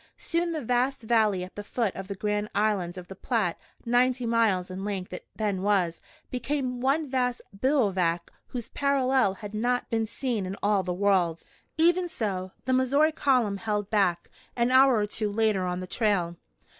Soon 0.17 0.51
the 0.51 0.63
vast 0.65 1.03
valley 1.03 1.43
at 1.43 1.53
the 1.55 1.63
foot 1.63 1.95
of 1.95 2.07
the 2.07 2.15
Grand 2.15 2.49
Island 2.55 2.97
of 2.97 3.07
the 3.07 3.15
Platte 3.15 3.59
ninety 3.85 4.25
miles 4.25 4.71
in 4.71 4.83
length 4.83 5.13
it 5.13 5.27
then 5.35 5.61
was 5.61 6.01
became 6.31 6.81
one 6.81 7.07
vast 7.07 7.39
bivouac 7.53 8.31
whose 8.47 8.69
parallel 8.69 9.35
had 9.35 9.53
not 9.53 9.91
been 9.91 10.07
seen 10.07 10.47
in 10.47 10.57
all 10.63 10.81
the 10.81 10.91
world. 10.91 11.43
Even 11.77 12.09
so, 12.09 12.51
the 12.65 12.73
Missouri 12.73 13.11
column 13.11 13.57
held 13.57 13.91
back, 13.91 14.27
an 14.55 14.71
hour 14.71 14.95
or 14.95 15.05
two 15.05 15.31
later 15.31 15.67
on 15.67 15.81
the 15.81 15.85
trail. 15.85 16.35